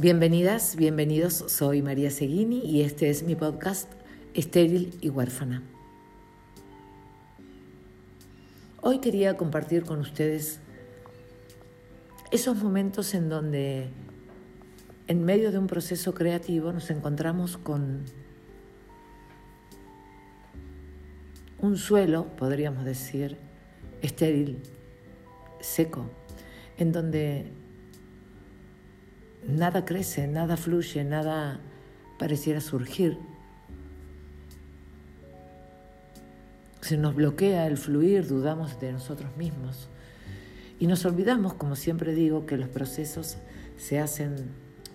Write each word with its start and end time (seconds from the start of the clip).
Bienvenidas, 0.00 0.76
bienvenidos, 0.76 1.34
soy 1.48 1.82
María 1.82 2.12
Seguini 2.12 2.60
y 2.60 2.82
este 2.82 3.10
es 3.10 3.24
mi 3.24 3.34
podcast 3.34 3.90
Estéril 4.32 4.96
y 5.00 5.08
huérfana. 5.08 5.64
Hoy 8.80 9.00
quería 9.00 9.36
compartir 9.36 9.82
con 9.82 9.98
ustedes 9.98 10.60
esos 12.30 12.62
momentos 12.62 13.12
en 13.12 13.28
donde 13.28 13.88
en 15.08 15.24
medio 15.24 15.50
de 15.50 15.58
un 15.58 15.66
proceso 15.66 16.14
creativo 16.14 16.72
nos 16.72 16.90
encontramos 16.90 17.56
con 17.56 18.04
un 21.60 21.76
suelo, 21.76 22.28
podríamos 22.36 22.84
decir, 22.84 23.36
estéril, 24.00 24.62
seco, 25.58 26.08
en 26.76 26.92
donde 26.92 27.57
nada 29.46 29.84
crece, 29.84 30.26
nada 30.26 30.56
fluye, 30.56 31.04
nada 31.04 31.60
pareciera 32.18 32.60
surgir. 32.60 33.18
Se 36.80 36.96
nos 36.96 37.14
bloquea 37.14 37.66
el 37.66 37.76
fluir, 37.76 38.26
dudamos 38.26 38.80
de 38.80 38.92
nosotros 38.92 39.36
mismos 39.36 39.88
y 40.80 40.86
nos 40.86 41.04
olvidamos, 41.04 41.54
como 41.54 41.76
siempre 41.76 42.14
digo, 42.14 42.46
que 42.46 42.56
los 42.56 42.68
procesos 42.68 43.36
se 43.76 43.98
hacen 43.98 44.36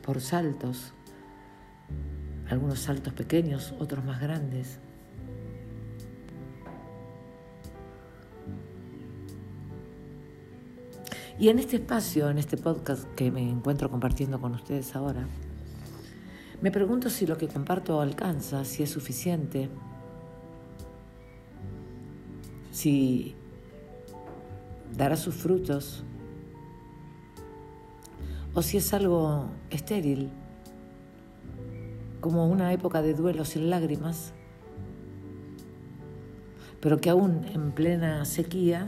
por 0.01 0.21
saltos, 0.21 0.93
algunos 2.49 2.79
saltos 2.79 3.13
pequeños, 3.13 3.73
otros 3.79 4.03
más 4.05 4.21
grandes. 4.21 4.79
Y 11.43 11.49
en 11.49 11.59
este 11.59 11.75
espacio, 11.75 12.29
en 12.29 12.37
este 12.37 12.55
podcast 12.55 13.03
que 13.15 13.29
me 13.29 13.41
encuentro 13.41 13.91
compartiendo 13.91 14.39
con 14.39 14.53
ustedes 14.53 14.95
ahora, 14.95 15.27
me 16.61 16.71
pregunto 16.71 17.09
si 17.09 17.27
lo 17.27 17.37
que 17.37 17.49
comparto 17.49 17.99
alcanza, 17.99 18.63
si 18.63 18.81
es 18.81 18.89
suficiente, 18.89 19.69
si 22.71 23.35
dará 24.95 25.17
sus 25.17 25.35
frutos, 25.35 26.05
o 28.53 28.61
si 28.61 28.77
es 28.77 28.93
algo 28.93 29.49
estéril, 29.69 30.29
como 32.21 32.47
una 32.47 32.71
época 32.71 33.01
de 33.01 33.15
duelo 33.15 33.43
sin 33.43 33.69
lágrimas, 33.69 34.31
pero 36.79 37.01
que 37.01 37.09
aún 37.09 37.43
en 37.53 37.73
plena 37.73 38.23
sequía 38.23 38.85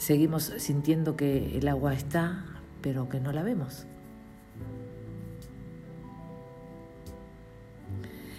seguimos 0.00 0.44
sintiendo 0.56 1.14
que 1.14 1.58
el 1.58 1.68
agua 1.68 1.92
está, 1.92 2.46
pero 2.80 3.10
que 3.10 3.20
no 3.20 3.32
la 3.32 3.42
vemos. 3.42 3.86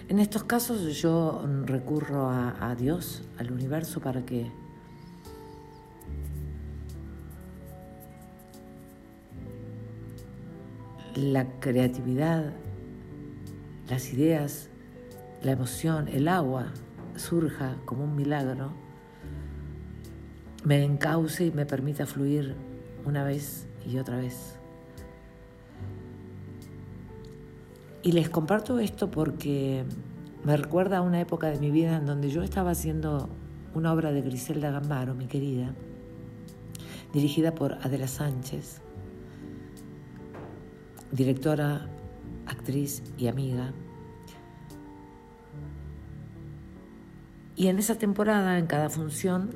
En 0.09 0.17
estos 0.17 0.43
casos 0.43 0.99
yo 0.99 1.45
recurro 1.65 2.29
a, 2.31 2.75
Dios, 2.75 3.21
al 3.37 3.51
universo, 3.51 4.01
para 4.01 4.25
que 4.25 4.51
la 11.15 11.45
creatividad, 11.59 12.53
las 13.87 14.11
ideas, 14.11 14.69
la 15.43 15.51
emoción, 15.51 16.07
el 16.07 16.27
agua 16.27 16.73
surja 17.15 17.75
como 17.85 18.05
un 18.05 18.15
milagro 18.15 18.73
me 20.63 20.83
encauce 20.83 21.45
y 21.45 21.51
me 21.51 21.65
permita 21.65 22.05
fluir 22.05 22.55
una 23.05 23.23
vez 23.23 23.67
y 23.85 23.97
otra 23.97 24.17
vez. 24.17 24.57
Y 28.03 28.13
les 28.13 28.29
comparto 28.29 28.79
esto 28.79 29.11
porque 29.11 29.85
me 30.43 30.57
recuerda 30.57 30.97
a 30.97 31.01
una 31.01 31.21
época 31.21 31.47
de 31.47 31.59
mi 31.59 31.69
vida 31.69 31.97
en 31.97 32.05
donde 32.05 32.29
yo 32.29 32.41
estaba 32.41 32.71
haciendo 32.71 33.29
una 33.73 33.93
obra 33.93 34.11
de 34.11 34.21
Griselda 34.21 34.71
Gambaro, 34.71 35.13
mi 35.13 35.27
querida, 35.27 35.73
dirigida 37.13 37.53
por 37.53 37.73
Adela 37.73 38.07
Sánchez, 38.07 38.81
directora, 41.11 41.87
actriz 42.47 43.03
y 43.17 43.27
amiga. 43.27 43.71
Y 47.55 47.67
en 47.67 47.77
esa 47.77 47.95
temporada, 47.95 48.57
en 48.57 48.65
cada 48.65 48.89
función, 48.89 49.51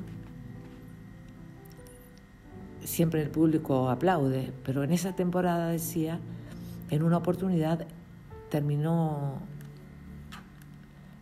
siempre 2.86 3.20
el 3.20 3.30
público 3.30 3.90
aplaude, 3.90 4.52
pero 4.64 4.84
en 4.84 4.92
esa 4.92 5.14
temporada 5.14 5.68
decía, 5.68 6.20
en 6.88 7.02
una 7.02 7.16
oportunidad 7.16 7.86
terminó 8.48 9.40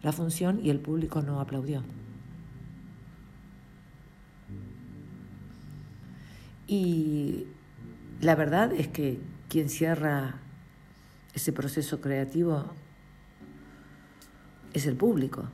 la 0.03 0.13
función 0.13 0.61
y 0.63 0.69
el 0.69 0.79
público 0.79 1.23
no 1.23 1.41
aplaudió. 1.41 1.83
Y 6.67 7.47
la 8.21 8.35
verdad 8.35 8.73
es 8.73 8.89
que 8.89 9.21
quien 9.49 9.69
cierra 9.69 10.41
ese 11.33 11.53
proceso 11.53 12.01
creativo 12.01 12.67
es 14.75 14.87
el 14.87 14.97
público. 14.97 15.49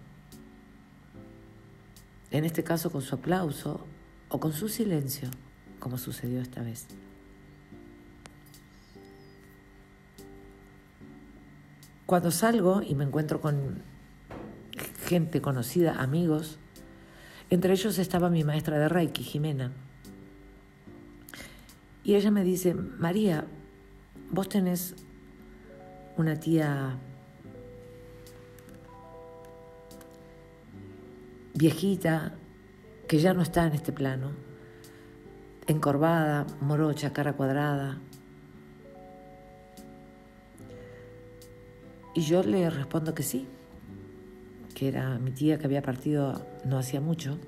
En 2.33 2.45
este 2.45 2.65
caso 2.65 2.91
con 2.91 3.03
su 3.03 3.15
aplauso 3.15 3.87
o 4.29 4.41
con 4.41 4.53
su 4.53 4.69
silencio 4.69 5.31
como 5.81 5.99
sucedió 5.99 6.41
esta 6.41 6.63
vez. 6.63 6.87
Cuando 12.07 12.31
salgo 12.31 12.83
y 12.83 12.95
me 12.95 13.05
encuentro 13.05 13.41
con 13.41 13.83
gente 15.07 15.41
conocida, 15.41 16.01
amigos, 16.01 16.59
entre 17.51 17.73
ellos 17.73 17.99
estaba 17.99 18.31
mi 18.31 18.45
maestra 18.45 18.79
de 18.79 18.89
Reiki, 18.89 19.23
Jimena. 19.23 19.73
Y 22.05 22.15
ella 22.15 22.31
me 22.31 22.45
dice, 22.45 22.75
María, 22.75 23.45
vos 24.31 24.49
tenés 24.49 24.95
una 26.17 26.39
tía 26.39 26.99
viejita 31.55 32.35
que 33.07 33.19
ya 33.19 33.35
no 33.35 33.43
está 33.43 33.67
en 33.67 33.75
este 33.75 33.93
plano 33.93 34.50
encorvada, 35.67 36.47
morocha, 36.61 37.13
cara 37.13 37.35
cuadrada. 37.35 37.99
Y 42.15 42.23
yo 42.23 42.43
le 42.43 42.69
respondo 42.71 43.15
que 43.15 43.23
sí, 43.23 43.47
que 44.75 44.89
era 44.89 45.19
mi 45.19 45.31
tía 45.31 45.59
que 45.59 45.67
había 45.67 45.83
partido 45.83 46.47
no 46.65 46.79
hacía 46.79 47.01
mucho. 47.01 47.39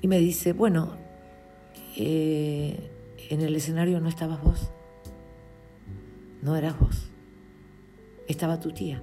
Y 0.00 0.08
me 0.08 0.18
dice, 0.18 0.52
bueno, 0.52 0.96
eh, 1.96 2.90
en 3.30 3.40
el 3.40 3.56
escenario 3.56 4.00
no 4.00 4.08
estabas 4.08 4.42
vos, 4.42 4.70
no 6.42 6.56
eras 6.56 6.78
vos, 6.78 7.08
estaba 8.28 8.60
tu 8.60 8.70
tía. 8.72 9.02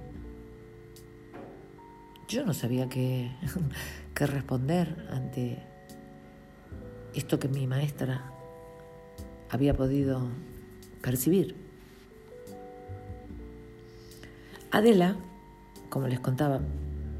Yo 2.28 2.46
no 2.46 2.54
sabía 2.54 2.88
qué, 4.14 4.26
responder 4.26 5.06
ante 5.10 5.62
esto 7.14 7.38
que 7.38 7.48
mi 7.48 7.66
maestra 7.66 8.30
había 9.50 9.74
podido 9.74 10.28
percibir. 11.02 11.54
Adela, 14.70 15.16
como 15.90 16.08
les 16.08 16.20
contaba 16.20 16.60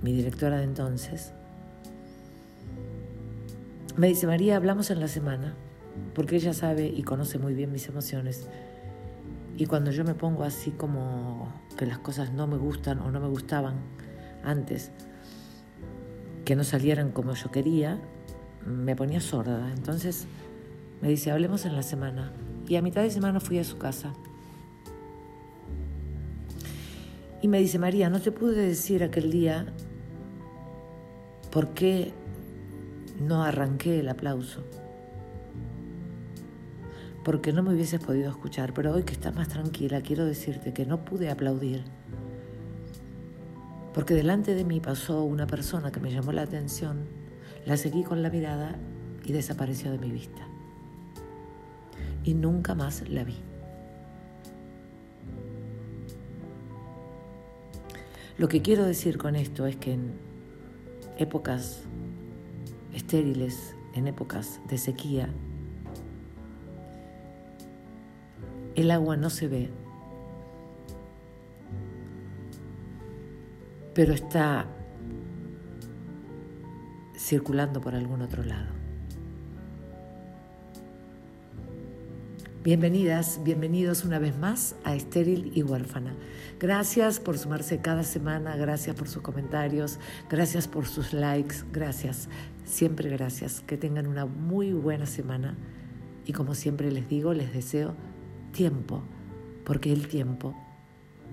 mi 0.03 0.12
directora 0.12 0.56
de 0.56 0.64
entonces, 0.64 1.32
me 3.97 4.09
dice, 4.09 4.27
María, 4.27 4.56
hablamos 4.56 4.91
en 4.91 5.00
la 5.00 5.09
semana, 5.09 5.54
porque 6.15 6.36
ella 6.36 6.54
sabe 6.54 6.86
y 6.86 7.03
conoce 7.03 7.38
muy 7.38 7.53
bien 7.54 7.71
mis 7.71 7.86
emociones. 7.88 8.48
Y 9.59 9.66
cuando 9.66 9.91
yo 9.91 10.03
me 10.04 10.15
pongo 10.15 10.45
así 10.45 10.71
como 10.71 11.53
que 11.77 11.84
las 11.84 11.98
cosas 11.98 12.33
no 12.33 12.47
me 12.47 12.56
gustan 12.56 13.00
o 13.00 13.10
no 13.10 13.21
me 13.21 13.28
gustaban 13.28 13.74
antes, 14.42 14.91
que 16.53 16.57
no 16.57 16.65
salieran 16.65 17.13
como 17.13 17.33
yo 17.33 17.51
quería, 17.51 17.99
me 18.66 18.95
ponía 18.95 19.21
sorda. 19.21 19.72
Entonces 19.72 20.27
me 21.01 21.09
dice, 21.09 21.31
hablemos 21.31 21.65
en 21.65 21.75
la 21.75 21.83
semana. 21.83 22.31
Y 22.69 22.77
a 22.77 22.83
mitad 22.83 23.01
de 23.01 23.10
semana 23.10 23.41
fui 23.41 23.59
a 23.59 23.65
su 23.65 23.78
casa. 23.78 24.13
Y 27.41 27.49
me 27.49 27.59
dice, 27.59 27.78
María, 27.78 28.10
no 28.10 28.21
te 28.21 28.33
pude 28.33 28.66
decir 28.66 29.03
aquel 29.03 29.31
día 29.31 29.72
por 31.51 31.72
qué 31.72 32.13
no 33.19 33.43
arranqué 33.43 34.01
el 34.01 34.10
aplauso. 34.10 34.63
Porque 37.25 37.55
no 37.55 37.63
me 37.63 37.72
hubieses 37.72 37.98
podido 37.98 38.28
escuchar, 38.28 38.75
pero 38.75 38.93
hoy 38.93 39.05
que 39.05 39.15
estás 39.15 39.34
más 39.34 39.48
tranquila, 39.48 40.03
quiero 40.03 40.27
decirte 40.27 40.75
que 40.75 40.84
no 40.84 41.03
pude 41.03 41.31
aplaudir 41.31 41.83
porque 43.94 44.15
delante 44.15 44.54
de 44.54 44.65
mí 44.65 44.80
pasó 44.80 45.22
una 45.24 45.47
persona 45.47 45.92
que 45.92 46.00
me 46.00 46.10
llamó 46.10 46.33
la 46.33 46.42
atención, 46.42 47.06
la 47.66 47.77
seguí 47.77 48.03
con 48.03 48.22
la 48.22 48.30
mirada 48.30 48.78
y 49.24 49.33
desapareció 49.33 49.91
de 49.91 49.98
mi 49.98 50.10
vista. 50.10 50.48
y 52.24 52.34
nunca 52.34 52.74
más 52.74 53.09
la 53.09 53.24
vi. 53.24 53.36
Lo 58.39 58.48
que 58.48 58.62
quiero 58.62 58.84
decir 58.84 59.18
con 59.18 59.36
esto 59.36 59.66
es 59.66 59.77
que 59.77 59.92
en 59.92 60.12
épocas 61.18 61.83
estériles, 62.95 63.74
en 63.95 64.06
épocas 64.09 64.60
de 64.68 64.78
sequía, 64.78 65.28
el 68.74 68.91
agua 68.91 69.16
no 69.16 69.28
se 69.30 69.48
ve, 69.48 69.71
pero 73.94 74.12
está 74.12 74.66
circulando 77.16 77.80
por 77.80 77.94
algún 77.94 78.22
otro 78.22 78.42
lado. 78.42 78.83
Bienvenidas, 82.65 83.41
bienvenidos 83.42 84.04
una 84.04 84.21
vez 84.21 84.39
más 84.39 84.77
a 84.84 84.94
Estéril 84.94 85.50
y 85.53 85.65
Huérfana. 85.65 86.15
Gracias 86.60 87.18
por 87.18 87.36
sumarse 87.36 87.80
cada 87.80 88.04
semana, 88.04 88.56
gracias 88.56 88.94
por 88.94 89.09
sus 89.09 89.21
comentarios, 89.21 89.98
gracias 90.30 90.68
por 90.68 90.86
sus 90.86 91.12
likes, 91.12 91.56
gracias, 91.72 92.28
siempre 92.65 93.10
gracias. 93.10 93.62
Que 93.62 93.77
tengan 93.77 94.06
una 94.06 94.27
muy 94.27 94.72
buena 94.72 95.06
semana 95.06 95.56
y 96.24 96.33
como 96.33 96.54
siempre 96.54 96.92
les 96.92 97.09
digo, 97.09 97.34
les 97.34 97.53
deseo 97.53 97.97
tiempo, 98.53 99.03
porque 99.65 99.92
el 99.92 100.06
tiempo 100.06 100.54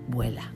vuela. 0.08 0.52